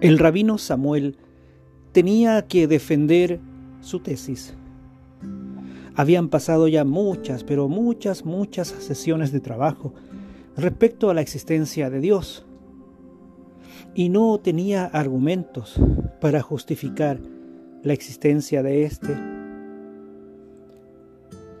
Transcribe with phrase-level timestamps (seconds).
[0.00, 1.16] El rabino Samuel
[1.90, 3.40] tenía que defender
[3.80, 4.54] su tesis.
[5.96, 9.94] Habían pasado ya muchas, pero muchas, muchas sesiones de trabajo
[10.56, 12.46] respecto a la existencia de Dios
[13.96, 15.80] y no tenía argumentos
[16.20, 17.18] para justificar
[17.82, 19.16] la existencia de éste.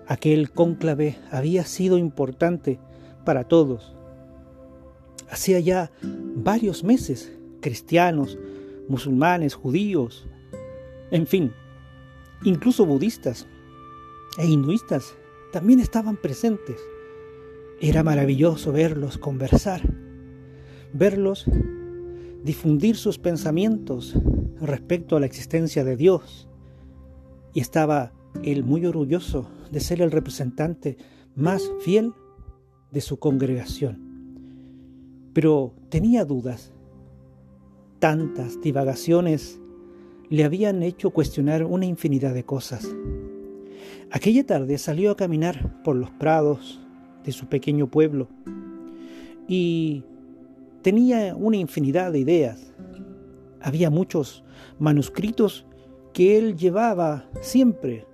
[0.06, 2.78] Aquel cónclave había sido importante
[3.24, 3.96] para todos.
[5.28, 5.90] Hacía ya
[6.36, 8.38] varios meses cristianos,
[8.88, 10.26] musulmanes, judíos,
[11.10, 11.52] en fin,
[12.44, 13.46] incluso budistas
[14.38, 15.16] e hinduistas
[15.52, 16.80] también estaban presentes.
[17.80, 19.82] Era maravilloso verlos conversar,
[20.92, 21.46] verlos
[22.44, 24.14] difundir sus pensamientos
[24.60, 26.48] respecto a la existencia de Dios.
[27.54, 28.12] Y estaba
[28.42, 30.96] él muy orgulloso de ser el representante
[31.34, 32.12] más fiel
[32.90, 34.02] de su congregación.
[35.32, 36.72] Pero tenía dudas
[37.98, 39.60] Tantas divagaciones
[40.28, 42.88] le habían hecho cuestionar una infinidad de cosas.
[44.10, 46.80] Aquella tarde salió a caminar por los prados
[47.24, 48.28] de su pequeño pueblo
[49.48, 50.04] y
[50.82, 52.72] tenía una infinidad de ideas.
[53.60, 54.44] Había muchos
[54.78, 55.66] manuscritos
[56.12, 58.06] que él llevaba siempre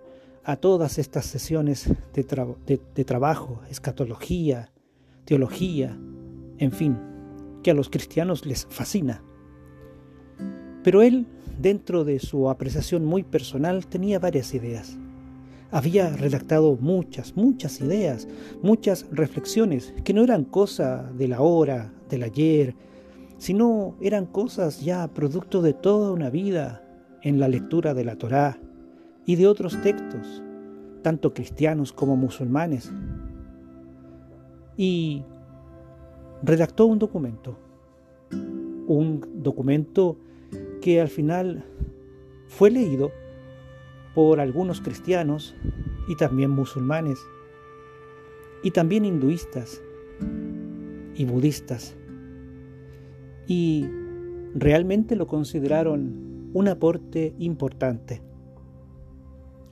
[0.44, 4.72] a todas estas sesiones de, trabajo, escatología,
[5.24, 5.98] teología,
[6.58, 6.98] en fin,
[7.62, 9.22] que a los cristianos les fascina.
[10.84, 11.26] Pero él,
[11.60, 14.98] dentro de su apreciación muy personal, tenía varias ideas.
[15.70, 18.28] Había redactado muchas, muchas ideas,
[18.62, 22.76] muchas reflexiones, que no eran cosa de la hora, del ayer,
[23.38, 26.84] sino eran cosas ya producto de toda una vida
[27.22, 28.58] en la lectura de la Torá
[29.26, 30.42] y de otros textos,
[31.02, 32.92] tanto cristianos como musulmanes.
[34.76, 35.24] Y
[36.42, 37.58] redactó un documento,
[38.86, 40.18] un documento
[40.84, 41.64] que al final
[42.46, 43.10] fue leído
[44.14, 45.56] por algunos cristianos
[46.08, 47.18] y también musulmanes
[48.62, 49.80] y también hinduistas
[51.14, 51.96] y budistas.
[53.46, 53.86] Y
[54.54, 58.20] realmente lo consideraron un aporte importante.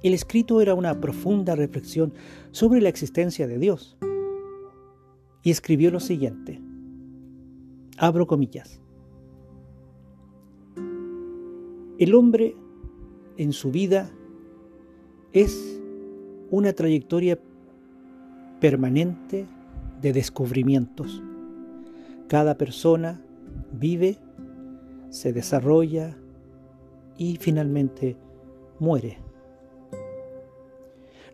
[0.03, 2.15] El escrito era una profunda reflexión
[2.53, 3.99] sobre la existencia de Dios
[5.43, 6.59] y escribió lo siguiente,
[7.99, 8.82] abro comillas,
[11.99, 12.57] El hombre
[13.37, 14.11] en su vida
[15.33, 15.79] es
[16.51, 17.39] una trayectoria
[18.61, 19.47] permanente
[20.01, 21.23] de descubrimientos.
[22.29, 23.23] Cada persona
[23.73, 24.19] vive,
[25.11, 26.17] se desarrolla
[27.19, 28.17] y finalmente
[28.79, 29.19] muere.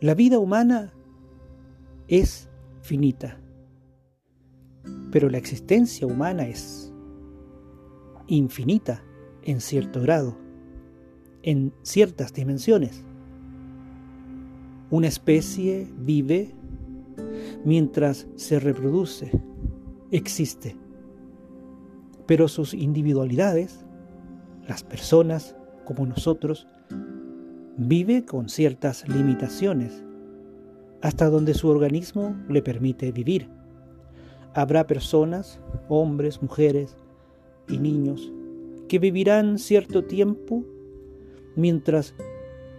[0.01, 0.93] La vida humana
[2.09, 2.49] es
[2.83, 3.41] finita,
[5.13, 6.93] pero la existencia humana es
[8.27, 9.05] infinita
[9.43, 10.48] en cierto grado
[11.43, 13.05] en ciertas dimensiones.
[14.91, 16.55] Una especie vive
[17.65, 19.31] mientras se reproduce,
[20.11, 20.77] existe,
[22.27, 23.85] pero sus individualidades,
[24.67, 26.67] las personas como nosotros,
[27.77, 30.03] vive con ciertas limitaciones,
[31.01, 33.49] hasta donde su organismo le permite vivir.
[34.55, 36.97] Habrá personas, hombres, mujeres
[37.69, 38.33] y niños,
[38.89, 40.65] que vivirán cierto tiempo
[41.59, 42.15] mientras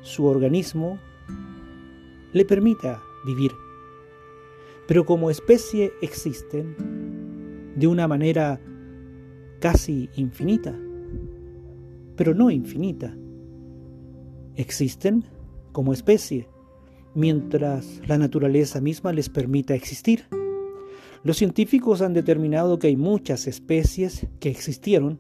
[0.02, 0.98] su organismo
[2.32, 3.52] le permita vivir.
[4.88, 6.76] Pero como especie existen
[7.76, 8.60] de una manera
[9.60, 10.74] casi infinita,
[12.16, 13.16] pero no infinita.
[14.56, 15.26] Existen
[15.74, 16.48] como especie
[17.14, 20.26] mientras la naturaleza misma les permita existir.
[21.24, 25.20] Los científicos han determinado que hay muchas especies que existieron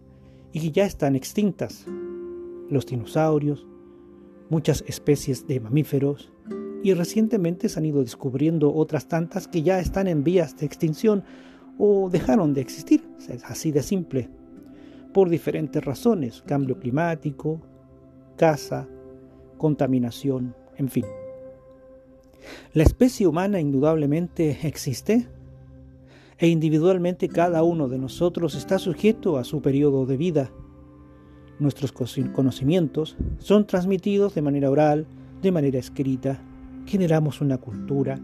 [0.53, 1.85] y que ya están extintas
[2.69, 3.67] los dinosaurios,
[4.49, 6.31] muchas especies de mamíferos
[6.83, 11.23] y recientemente se han ido descubriendo otras tantas que ya están en vías de extinción
[11.77, 14.29] o dejaron de existir, es así de simple,
[15.13, 17.61] por diferentes razones, cambio climático,
[18.37, 18.87] caza,
[19.57, 21.05] contaminación, en fin.
[22.73, 25.27] La especie humana indudablemente existe
[26.37, 30.51] e individualmente cada uno de nosotros está sujeto a su periodo de vida
[31.59, 35.05] Nuestros conocimientos son transmitidos de manera oral,
[35.41, 36.41] de manera escrita,
[36.85, 38.19] generamos una cultura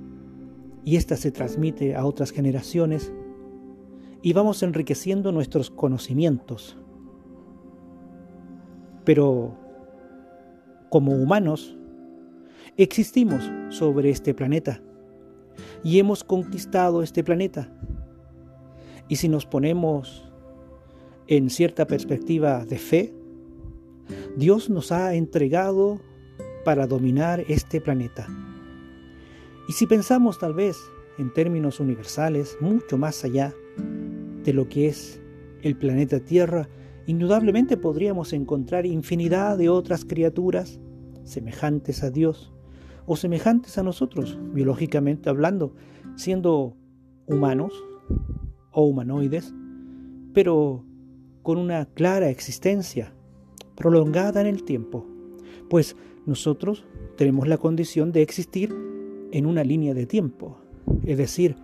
[0.83, 3.11] y ésta se transmite a otras generaciones
[4.21, 6.77] y vamos enriqueciendo nuestros conocimientos.
[9.03, 9.55] Pero
[10.89, 11.77] como humanos
[12.77, 14.81] existimos sobre este planeta
[15.83, 17.69] y hemos conquistado este planeta.
[19.07, 20.31] Y si nos ponemos
[21.27, 23.14] en cierta perspectiva de fe,
[24.37, 26.01] Dios nos ha entregado
[26.65, 28.27] para dominar este planeta.
[29.69, 30.77] Y si pensamos tal vez
[31.17, 33.53] en términos universales, mucho más allá
[34.43, 35.21] de lo que es
[35.61, 36.67] el planeta Tierra,
[37.07, 40.81] indudablemente podríamos encontrar infinidad de otras criaturas
[41.23, 42.53] semejantes a Dios
[43.05, 45.75] o semejantes a nosotros, biológicamente hablando,
[46.15, 46.75] siendo
[47.25, 47.73] humanos
[48.71, 49.53] o humanoides,
[50.33, 50.83] pero
[51.41, 53.13] con una clara existencia,
[53.75, 55.06] prolongada en el tiempo,
[55.69, 55.95] pues
[56.25, 56.86] nosotros
[57.18, 58.75] tenemos la condición de existir
[59.31, 60.57] en una línea de tiempo,
[61.04, 61.56] es decir,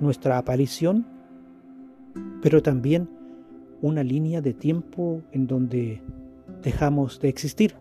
[0.00, 1.06] nuestra aparición,
[2.42, 3.08] pero también
[3.80, 6.02] una línea de tiempo en donde
[6.62, 7.74] dejamos de existir.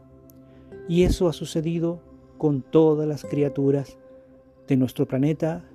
[0.88, 2.02] Y eso ha sucedido
[2.38, 3.98] con todas las criaturas
[4.68, 5.66] de nuestro planeta,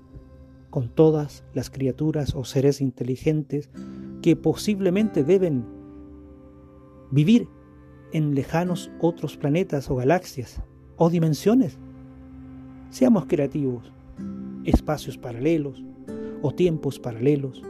[0.71, 3.71] con todas las criaturas o seres inteligentes
[4.23, 5.65] que posiblemente deben
[7.11, 7.49] vivir
[8.12, 10.62] en lejanos otros planetas o galaxias
[10.97, 11.79] o dimensiones.
[12.91, 13.93] Seamos creativos,
[14.64, 15.82] espacios paralelos
[16.43, 17.62] o tiempos paralelos,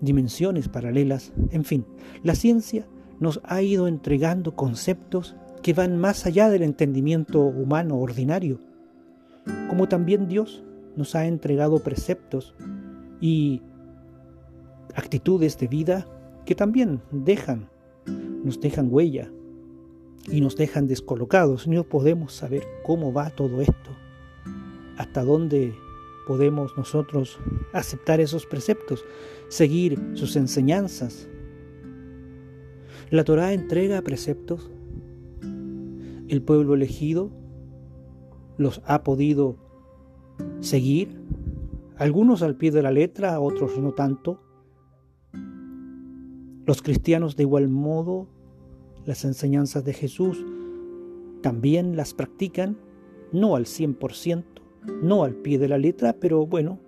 [0.00, 1.84] dimensiones paralelas, en fin,
[2.22, 2.86] la ciencia
[3.18, 8.60] nos ha ido entregando conceptos que van más allá del entendimiento humano ordinario,
[9.68, 10.64] como también Dios
[10.96, 12.54] nos ha entregado preceptos
[13.20, 13.60] y
[14.94, 16.06] actitudes de vida
[16.46, 17.68] que también dejan,
[18.42, 19.30] nos dejan huella
[20.28, 21.66] y nos dejan descolocados.
[21.66, 23.90] No podemos saber cómo va todo esto,
[24.96, 25.74] hasta dónde
[26.26, 27.38] podemos nosotros
[27.72, 29.04] aceptar esos preceptos,
[29.48, 31.28] seguir sus enseñanzas.
[33.10, 34.70] La Torá entrega preceptos
[36.30, 37.32] el pueblo elegido
[38.56, 39.56] los ha podido
[40.60, 41.20] seguir,
[41.96, 44.40] algunos al pie de la letra, otros no tanto.
[46.66, 48.28] Los cristianos de igual modo
[49.06, 50.44] las enseñanzas de Jesús
[51.42, 52.76] también las practican,
[53.32, 54.44] no al 100%,
[55.02, 56.78] no al pie de la letra, pero bueno,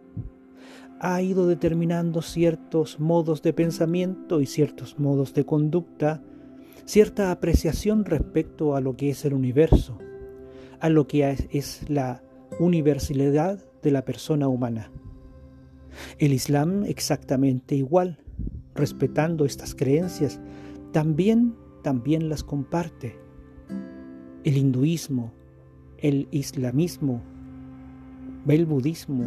[1.01, 6.23] ha ido determinando ciertos modos de pensamiento y ciertos modos de conducta
[6.85, 9.99] cierta apreciación respecto a lo que es el universo,
[10.81, 12.23] a lo que es la
[12.59, 14.91] universalidad de la persona humana.
[16.19, 18.19] El Islam exactamente igual,
[18.75, 20.41] respetando estas creencias,
[20.93, 23.19] también, también las comparte.
[24.45, 25.33] El hinduismo,
[25.99, 27.23] el islamismo,
[28.49, 29.25] el budismo,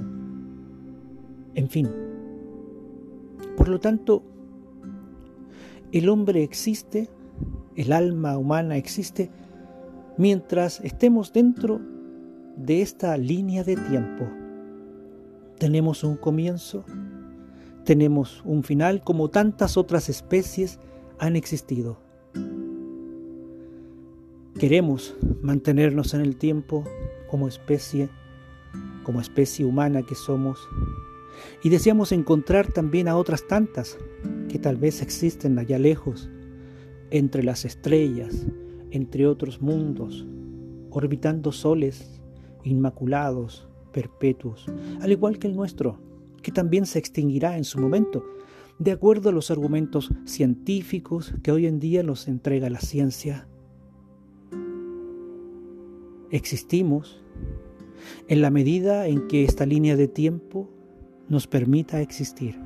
[1.54, 1.90] en fin.
[3.56, 4.24] Por lo tanto,
[5.92, 7.10] el hombre existe
[7.76, 9.30] el alma humana existe
[10.18, 11.82] mientras estemos dentro
[12.56, 14.26] de esta línea de tiempo.
[15.60, 16.86] Tenemos un comienzo,
[17.84, 20.80] tenemos un final como tantas otras especies
[21.20, 21.98] han existido.
[24.60, 26.86] Queremos mantenernos en el tiempo
[27.30, 28.08] como especie,
[29.04, 30.58] como especie humana que somos,
[31.62, 33.98] y deseamos encontrar también a otras tantas
[34.48, 36.30] que tal vez existen allá lejos,
[37.12, 38.48] entre las estrellas,
[38.92, 40.26] entre otros mundos,
[40.90, 42.22] orbitando soles
[42.64, 44.68] inmaculados, perpetuos,
[45.02, 46.00] al igual que el nuestro,
[46.42, 48.24] que también se extinguirá en su momento,
[48.80, 53.50] de acuerdo a los argumentos científicos que hoy en día nos entrega la ciencia.
[56.36, 57.24] Existimos
[58.28, 60.70] en la medida en que esta línea de tiempo
[61.30, 62.60] nos permita existir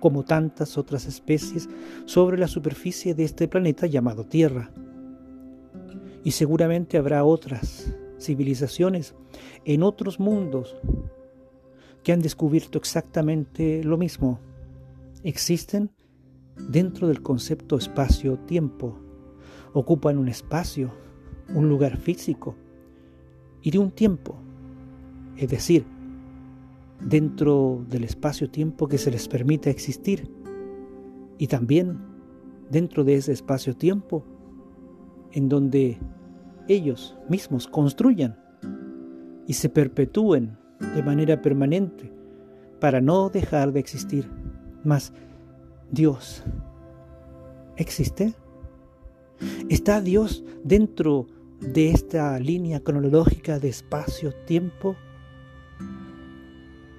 [0.00, 1.68] como tantas otras especies,
[2.06, 4.72] sobre la superficie de este planeta llamado Tierra.
[6.24, 9.14] Y seguramente habrá otras civilizaciones
[9.64, 10.76] en otros mundos
[12.02, 14.40] que han descubierto exactamente lo mismo.
[15.22, 15.92] Existen
[16.68, 18.98] dentro del concepto espacio-tiempo.
[19.72, 20.92] Ocupan un espacio,
[21.54, 22.56] un lugar físico
[23.62, 24.36] y de un tiempo.
[25.36, 25.84] Es decir,
[27.00, 30.30] dentro del espacio-tiempo que se les permite existir
[31.38, 31.98] y también
[32.70, 34.24] dentro de ese espacio-tiempo
[35.32, 35.98] en donde
[36.66, 38.38] ellos mismos construyan
[39.46, 40.58] y se perpetúen
[40.94, 42.12] de manera permanente
[42.80, 44.30] para no dejar de existir.
[44.84, 45.12] Mas
[45.90, 46.44] Dios
[47.76, 48.34] existe.
[49.68, 51.26] ¿Está Dios dentro
[51.60, 54.96] de esta línea cronológica de espacio-tiempo?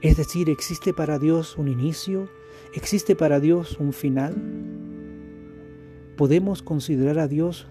[0.02, 2.30] Es decir, ¿existe para Dios un inicio?
[2.74, 4.36] ¿Existe para Dios un final?
[6.16, 7.68] ¿Podemos considerar a Dios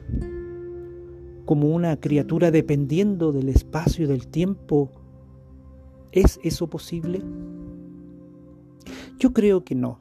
[1.45, 4.91] como una criatura dependiendo del espacio y del tiempo?
[6.13, 7.23] ¿Es eso posible?
[9.19, 10.01] Yo creo que no.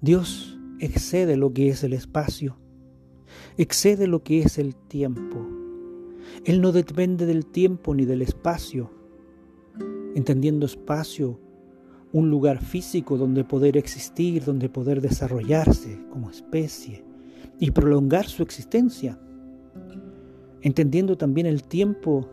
[0.00, 2.56] Dios excede lo que es el espacio,
[3.58, 5.46] excede lo que es el tiempo.
[6.44, 8.90] Él no depende del tiempo ni del espacio,
[10.14, 11.38] entendiendo espacio,
[12.12, 17.04] un lugar físico donde poder existir, donde poder desarrollarse como especie
[17.58, 19.18] y prolongar su existencia,
[20.62, 22.28] entendiendo también el tiempo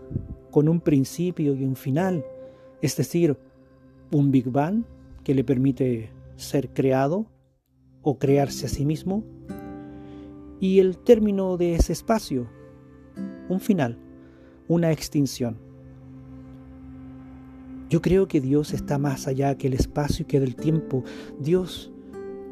[0.52, 2.24] con un principio y un final,
[2.82, 3.38] es decir,
[4.12, 4.84] un Big Bang
[5.24, 7.26] que le permite ser creado
[8.02, 9.24] o crearse a sí mismo,
[10.64, 12.48] y el término de ese espacio,
[13.50, 14.00] un final,
[14.70, 15.58] una extinción.
[17.90, 21.04] Yo creo que Dios está más allá que el espacio y que del tiempo.
[21.38, 21.92] Dios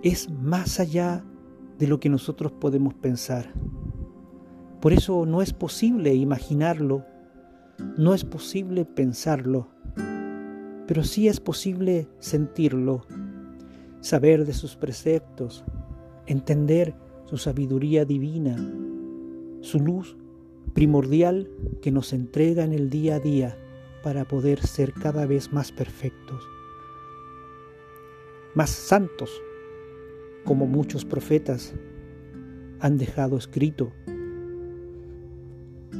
[0.03, 1.23] es más allá
[1.79, 3.53] de lo que nosotros podemos pensar.
[4.81, 7.05] Por eso no es posible imaginarlo,
[7.97, 9.69] no es posible pensarlo,
[10.85, 13.05] pero sí es posible sentirlo,
[14.01, 15.63] saber de sus preceptos,
[16.25, 16.93] entender
[17.31, 18.57] su sabiduría divina,
[19.61, 20.17] su luz
[20.73, 21.49] primordial
[21.81, 23.57] que nos entrega en el día a día
[24.03, 26.43] para poder ser cada vez más perfectos,
[28.53, 29.31] más santos,
[30.43, 31.73] como muchos profetas
[32.81, 33.93] han dejado escrito.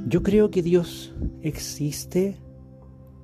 [0.06, 2.42] Yo creo que Dios existe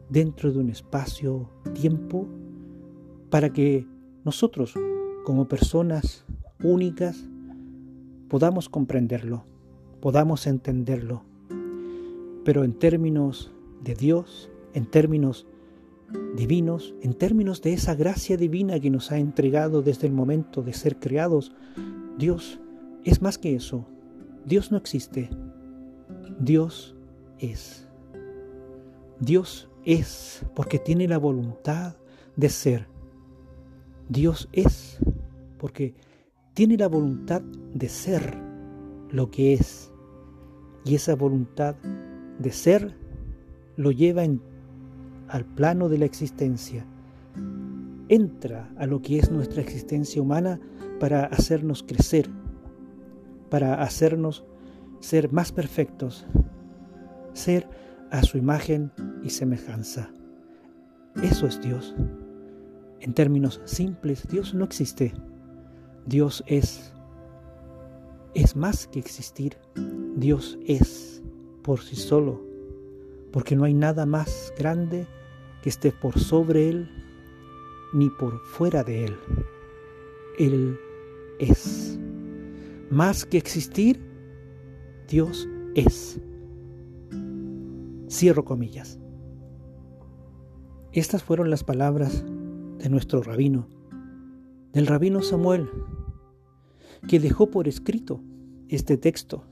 [0.08, 2.26] dentro de un espacio-tiempo
[3.30, 3.86] para que
[4.24, 4.76] nosotros,
[5.26, 6.24] como personas
[6.64, 7.30] únicas,
[8.30, 9.46] podamos comprenderlo,
[10.02, 11.24] podamos entenderlo,
[12.44, 13.52] pero en términos
[13.84, 15.48] de Dios, en términos
[16.36, 20.74] divinos, en términos de esa gracia divina que nos ha entregado desde el momento de
[20.74, 21.54] ser creados,
[22.18, 22.60] Dios
[23.04, 23.86] es más que eso.
[24.46, 25.30] Dios no existe.
[26.40, 26.96] Dios
[27.40, 27.88] es.
[29.20, 31.96] Dios es porque tiene la voluntad
[32.36, 32.88] de ser.
[34.10, 35.00] Dios es
[35.58, 35.96] porque
[36.58, 37.44] tiene la voluntad
[37.76, 38.36] de ser
[39.12, 39.94] lo que es.
[40.86, 41.76] Y esa voluntad
[42.40, 42.98] de ser
[43.76, 44.24] lo lleva
[45.28, 46.84] al plano de la existencia,
[48.10, 50.60] entra a lo que es nuestra existencia humana
[51.00, 52.28] para hacernos crecer,
[53.52, 54.44] para hacernos
[55.00, 56.26] ser más perfectos,
[57.34, 57.70] ser
[58.10, 58.92] a su imagen
[59.24, 60.10] y semejanza.
[61.22, 61.94] Eso es Dios.
[63.00, 65.14] En términos simples, Dios no existe.
[66.08, 66.94] Dios es.
[68.34, 69.58] Es más que existir.
[70.16, 71.22] Dios es
[71.64, 72.42] por sí solo,
[73.32, 75.06] porque no hay nada más grande
[75.62, 76.90] que esté por sobre Él
[77.94, 79.18] ni por fuera de Él.
[80.40, 80.80] Él
[81.40, 82.00] es.
[82.90, 84.00] Más que existir,
[85.10, 86.22] Dios es.
[88.10, 88.98] Cierro comillas.
[90.94, 92.24] Estas fueron las palabras
[92.78, 93.68] de nuestro rabino,
[94.72, 95.70] del rabino Samuel,
[97.08, 98.22] que dejó por escrito
[98.70, 99.44] este texto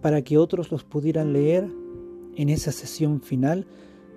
[0.00, 1.68] para que otros los pudieran leer
[2.36, 3.66] en esa sesión final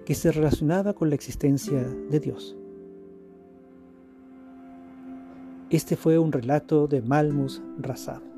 [0.06, 2.56] que se relacionaba con la existencia de Dios.
[5.70, 8.37] Este fue un relato de Malmus Razab.